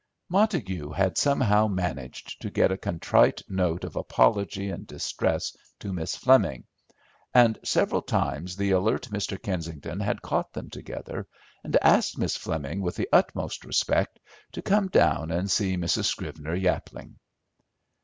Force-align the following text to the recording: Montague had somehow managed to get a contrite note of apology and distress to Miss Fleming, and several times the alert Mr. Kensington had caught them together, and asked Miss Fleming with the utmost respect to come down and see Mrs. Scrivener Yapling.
Montague 0.29 0.89
had 0.93 1.15
somehow 1.19 1.67
managed 1.67 2.41
to 2.41 2.49
get 2.49 2.71
a 2.71 2.77
contrite 2.79 3.43
note 3.47 3.83
of 3.83 3.95
apology 3.95 4.71
and 4.71 4.87
distress 4.87 5.55
to 5.77 5.93
Miss 5.93 6.15
Fleming, 6.15 6.63
and 7.35 7.59
several 7.63 8.01
times 8.01 8.55
the 8.55 8.71
alert 8.71 9.09
Mr. 9.11 9.39
Kensington 9.39 9.99
had 9.99 10.23
caught 10.23 10.53
them 10.53 10.71
together, 10.71 11.27
and 11.63 11.77
asked 11.83 12.17
Miss 12.17 12.35
Fleming 12.35 12.81
with 12.81 12.95
the 12.95 13.09
utmost 13.13 13.63
respect 13.63 14.17
to 14.53 14.63
come 14.63 14.87
down 14.87 15.29
and 15.29 15.51
see 15.51 15.77
Mrs. 15.77 16.05
Scrivener 16.05 16.55
Yapling. 16.55 17.19